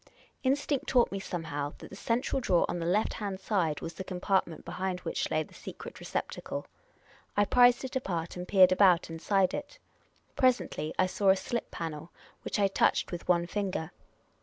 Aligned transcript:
Instinct 0.41 0.87
taught 0.87 1.11
me 1.11 1.19
somehow 1.19 1.73
that 1.77 1.91
the 1.91 1.95
central 1.95 2.41
drawer 2.41 2.65
on 2.67 2.79
the 2.79 2.87
left 2.87 3.13
hand 3.13 3.39
side 3.39 3.81
was 3.81 3.93
the 3.93 4.03
compartment 4.03 4.65
behind 4.65 5.01
which 5.01 5.29
lay 5.29 5.43
the 5.43 5.53
secret 5.53 5.99
receptacle. 5.99 6.65
I 7.37 7.45
prised 7.45 7.83
it 7.83 7.95
apart 7.95 8.35
and 8.35 8.47
peered 8.47 8.71
about 8.71 9.11
inside 9.11 9.53
it. 9.53 9.77
Presently 10.35 10.91
I 10.97 11.05
saw 11.05 11.29
a 11.29 11.35
slip 11.35 11.69
panel, 11.69 12.09
which 12.41 12.57
I 12.57 12.67
touched 12.67 13.11
with 13.11 13.27
one 13.27 13.45
finger. 13.45 13.91